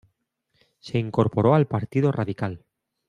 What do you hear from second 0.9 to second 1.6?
incorporó